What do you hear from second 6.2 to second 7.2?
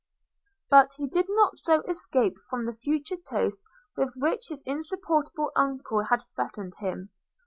threatened him.